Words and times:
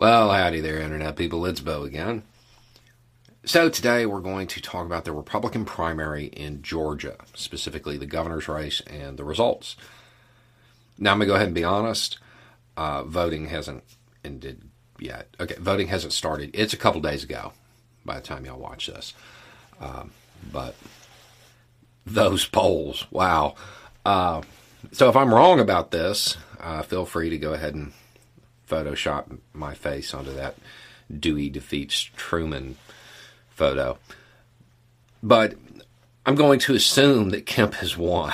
Well, 0.00 0.32
howdy 0.32 0.62
there, 0.62 0.78
Internet 0.78 1.16
people. 1.16 1.44
It's 1.44 1.60
Bo 1.60 1.82
again. 1.82 2.22
So, 3.44 3.68
today 3.68 4.06
we're 4.06 4.22
going 4.22 4.46
to 4.46 4.62
talk 4.62 4.86
about 4.86 5.04
the 5.04 5.12
Republican 5.12 5.66
primary 5.66 6.24
in 6.24 6.62
Georgia, 6.62 7.18
specifically 7.34 7.98
the 7.98 8.06
governor's 8.06 8.48
race 8.48 8.80
and 8.86 9.18
the 9.18 9.24
results. 9.24 9.76
Now, 10.96 11.12
I'm 11.12 11.18
going 11.18 11.28
to 11.28 11.32
go 11.32 11.34
ahead 11.34 11.48
and 11.48 11.54
be 11.54 11.64
honest. 11.64 12.18
Uh, 12.78 13.04
voting 13.04 13.48
hasn't 13.48 13.84
ended 14.24 14.70
yet. 14.98 15.36
Okay, 15.38 15.56
voting 15.58 15.88
hasn't 15.88 16.14
started. 16.14 16.52
It's 16.54 16.72
a 16.72 16.78
couple 16.78 17.02
days 17.02 17.22
ago 17.22 17.52
by 18.02 18.14
the 18.14 18.22
time 18.22 18.46
y'all 18.46 18.58
watch 18.58 18.86
this. 18.86 19.12
Um, 19.82 20.12
but 20.50 20.76
those 22.06 22.46
polls, 22.46 23.06
wow. 23.10 23.54
Uh, 24.06 24.40
so, 24.92 25.10
if 25.10 25.16
I'm 25.16 25.34
wrong 25.34 25.60
about 25.60 25.90
this, 25.90 26.38
uh, 26.58 26.80
feel 26.80 27.04
free 27.04 27.28
to 27.28 27.36
go 27.36 27.52
ahead 27.52 27.74
and 27.74 27.92
Photoshop 28.70 29.38
my 29.52 29.74
face 29.74 30.14
onto 30.14 30.32
that 30.34 30.54
Dewey 31.18 31.50
defeats 31.50 32.02
Truman 32.16 32.76
photo. 33.50 33.98
But 35.22 35.54
I'm 36.24 36.34
going 36.34 36.60
to 36.60 36.74
assume 36.74 37.30
that 37.30 37.46
Kemp 37.46 37.74
has 37.74 37.96
won. 37.96 38.32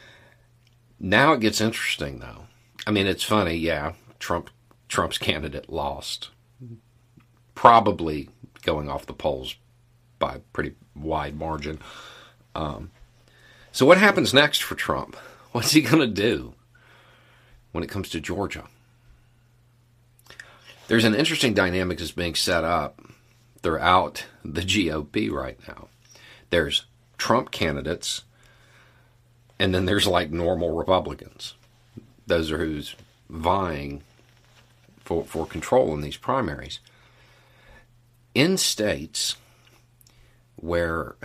now 1.00 1.32
it 1.32 1.40
gets 1.40 1.60
interesting, 1.60 2.20
though. 2.20 2.46
I 2.86 2.90
mean, 2.90 3.06
it's 3.06 3.24
funny, 3.24 3.54
yeah. 3.54 3.92
Trump 4.18 4.50
Trump's 4.88 5.18
candidate 5.18 5.70
lost, 5.70 6.28
probably 7.54 8.28
going 8.62 8.90
off 8.90 9.06
the 9.06 9.14
polls 9.14 9.56
by 10.18 10.34
a 10.34 10.38
pretty 10.38 10.74
wide 10.94 11.34
margin. 11.36 11.78
Um, 12.54 12.90
so, 13.72 13.86
what 13.86 13.98
happens 13.98 14.34
next 14.34 14.62
for 14.62 14.74
Trump? 14.74 15.16
What's 15.52 15.72
he 15.72 15.80
going 15.80 16.00
to 16.00 16.06
do 16.06 16.54
when 17.72 17.82
it 17.82 17.90
comes 17.90 18.08
to 18.10 18.20
Georgia? 18.20 18.64
There's 20.88 21.04
an 21.04 21.14
interesting 21.14 21.54
dynamic 21.54 21.98
that's 21.98 22.12
being 22.12 22.34
set 22.34 22.64
up 22.64 23.00
throughout 23.62 24.26
the 24.44 24.62
GOP 24.62 25.30
right 25.30 25.58
now. 25.68 25.88
There's 26.50 26.84
Trump 27.16 27.50
candidates, 27.50 28.22
and 29.58 29.74
then 29.74 29.86
there's 29.86 30.06
like 30.06 30.30
normal 30.30 30.74
Republicans. 30.74 31.54
Those 32.26 32.50
are 32.50 32.58
who's 32.58 32.96
vying 33.28 34.02
for, 34.98 35.24
for 35.24 35.46
control 35.46 35.94
in 35.94 36.00
these 36.00 36.16
primaries. 36.16 36.80
In 38.34 38.56
states 38.56 39.36
where 40.56 41.16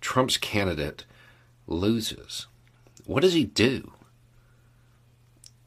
Trump's 0.00 0.36
candidate 0.36 1.04
loses, 1.66 2.46
what 3.04 3.20
does 3.20 3.34
he 3.34 3.44
do? 3.44 3.92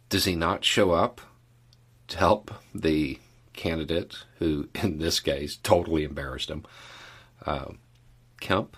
Does 0.10 0.26
he 0.26 0.36
not 0.36 0.66
show 0.66 0.92
up 0.92 1.22
to 2.12 2.18
help 2.18 2.52
the 2.76 3.20
candidate, 3.54 4.18
who 4.40 4.70
in 4.76 5.00
this 5.00 5.20
case 5.20 5.58
totally 5.58 6.04
embarrassed 6.04 6.50
him, 6.50 6.64
uh, 7.46 7.72
Kemp? 8.40 8.78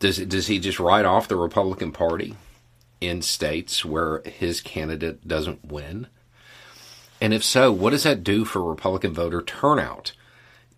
Does 0.00 0.18
does 0.18 0.48
he 0.48 0.58
just 0.58 0.80
write 0.80 1.04
off 1.04 1.28
the 1.28 1.36
Republican 1.36 1.92
Party 1.92 2.36
in 3.00 3.22
states 3.22 3.84
where 3.84 4.22
his 4.24 4.60
candidate 4.60 5.26
doesn't 5.26 5.64
win? 5.64 6.08
And 7.20 7.32
if 7.32 7.44
so, 7.44 7.72
what 7.72 7.90
does 7.90 8.02
that 8.02 8.24
do 8.24 8.44
for 8.44 8.60
Republican 8.62 9.14
voter 9.14 9.40
turnout 9.40 10.12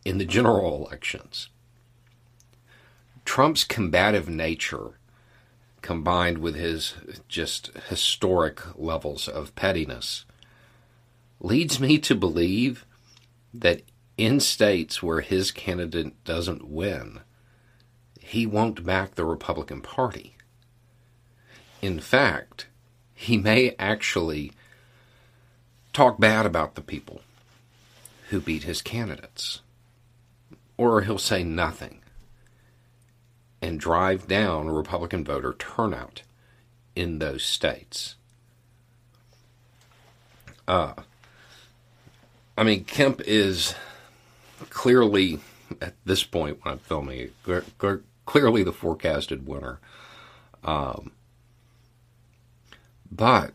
in 0.04 0.18
the 0.18 0.24
general 0.24 0.76
elections? 0.76 1.48
Trump's 3.24 3.64
combative 3.64 4.28
nature 4.28 4.98
combined 5.82 6.38
with 6.38 6.54
his 6.54 6.94
just 7.26 7.70
historic 7.88 8.60
levels 8.78 9.28
of 9.28 9.54
pettiness 9.56 10.24
leads 11.40 11.80
me 11.80 11.98
to 11.98 12.14
believe 12.14 12.84
that 13.52 13.82
in 14.16 14.40
states 14.40 15.02
where 15.02 15.20
his 15.20 15.50
candidate 15.50 16.24
doesn't 16.24 16.68
win, 16.68 17.20
he 18.20 18.46
won't 18.46 18.84
back 18.84 19.14
the 19.14 19.24
Republican 19.24 19.80
Party. 19.80 20.36
In 21.82 22.00
fact, 22.00 22.66
he 23.14 23.36
may 23.36 23.74
actually 23.78 24.52
talk 25.92 26.18
bad 26.18 26.44
about 26.44 26.74
the 26.74 26.82
people 26.82 27.20
who 28.30 28.40
beat 28.40 28.64
his 28.64 28.82
candidates. 28.82 29.60
Or 30.76 31.02
he'll 31.02 31.18
say 31.18 31.42
nothing 31.42 32.00
and 33.62 33.80
drive 33.80 34.28
down 34.28 34.68
Republican 34.68 35.24
voter 35.24 35.54
turnout 35.58 36.22
in 36.94 37.18
those 37.18 37.42
states. 37.44 38.16
Uh, 40.68 40.94
I 42.56 42.64
mean, 42.64 42.84
Kemp 42.84 43.20
is 43.20 43.74
clearly, 44.70 45.40
at 45.80 45.94
this 46.04 46.24
point 46.24 46.64
when 46.64 46.72
I'm 46.72 46.78
filming 46.78 47.30
it, 47.46 47.64
clearly 48.24 48.62
the 48.62 48.72
forecasted 48.72 49.46
winner. 49.46 49.78
Um, 50.64 51.12
but 53.10 53.52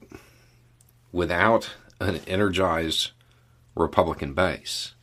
without 1.11 1.71
an 1.99 2.21
energized 2.27 3.11
Republican 3.75 4.33
base, 4.33 4.93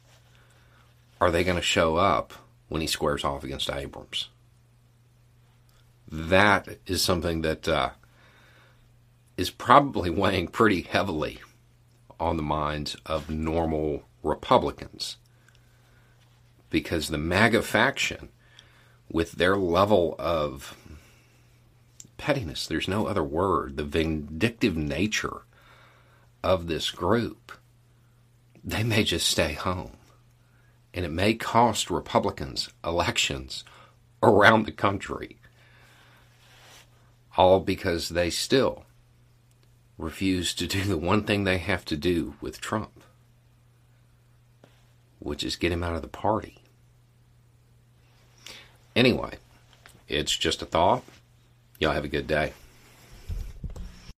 are 1.20 1.30
they 1.30 1.42
going 1.42 1.56
to 1.56 1.62
show 1.62 1.96
up 1.96 2.32
when 2.68 2.80
he 2.80 2.86
squares 2.86 3.24
off 3.24 3.42
against 3.42 3.70
Abrams? 3.70 4.28
That 6.10 6.78
is 6.86 7.02
something 7.02 7.42
that 7.42 7.68
uh, 7.68 7.90
is 9.36 9.50
probably 9.50 10.08
weighing 10.08 10.48
pretty 10.48 10.82
heavily 10.82 11.40
on 12.20 12.36
the 12.36 12.42
minds 12.42 12.96
of 13.06 13.30
normal 13.30 14.02
Republicans. 14.22 15.16
Because 16.70 17.08
the 17.08 17.18
MAGA 17.18 17.62
faction, 17.62 18.28
with 19.10 19.32
their 19.32 19.56
level 19.56 20.14
of 20.18 20.76
pettiness, 22.18 22.66
there's 22.66 22.88
no 22.88 23.06
other 23.06 23.24
word, 23.24 23.76
the 23.76 23.84
vindictive 23.84 24.76
nature 24.76 25.42
of 26.42 26.66
this 26.66 26.90
group, 26.90 27.52
they 28.62 28.82
may 28.82 29.04
just 29.04 29.26
stay 29.26 29.54
home. 29.54 29.92
And 30.92 31.04
it 31.04 31.10
may 31.10 31.34
cost 31.34 31.90
Republicans 31.90 32.68
elections 32.84 33.64
around 34.22 34.66
the 34.66 34.72
country, 34.72 35.38
all 37.36 37.60
because 37.60 38.10
they 38.10 38.30
still 38.30 38.84
refuse 39.98 40.54
to 40.54 40.66
do 40.66 40.84
the 40.84 40.96
one 40.96 41.24
thing 41.24 41.44
they 41.44 41.58
have 41.58 41.84
to 41.86 41.96
do 41.96 42.34
with 42.40 42.60
Trump, 42.60 43.02
which 45.18 45.42
is 45.42 45.56
get 45.56 45.72
him 45.72 45.82
out 45.82 45.96
of 45.96 46.02
the 46.02 46.08
party. 46.08 46.58
Anyway, 48.94 49.34
it's 50.08 50.36
just 50.36 50.62
a 50.62 50.66
thought. 50.66 51.04
Y'all 51.78 51.92
have 51.92 52.04
a 52.04 52.08
good 52.08 52.26
day. 52.26 52.52